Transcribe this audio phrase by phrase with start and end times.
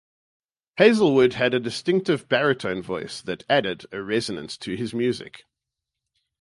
[0.77, 5.45] Hazlewood had a distinctive baritone voice that added a resonance to his music.